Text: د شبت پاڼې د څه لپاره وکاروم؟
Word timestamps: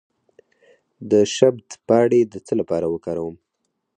د 1.11 1.11
شبت 1.35 1.69
پاڼې 1.87 2.21
د 2.31 2.33
څه 2.45 2.53
لپاره 2.59 2.85
وکاروم؟ 2.93 3.35